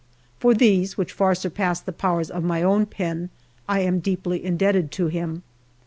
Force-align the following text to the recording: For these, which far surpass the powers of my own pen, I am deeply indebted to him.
For 0.39 0.55
these, 0.55 0.97
which 0.97 1.13
far 1.13 1.35
surpass 1.35 1.79
the 1.79 1.91
powers 1.91 2.31
of 2.31 2.43
my 2.43 2.63
own 2.63 2.87
pen, 2.87 3.29
I 3.69 3.81
am 3.81 3.99
deeply 3.99 4.43
indebted 4.43 4.91
to 4.93 5.09
him. 5.09 5.43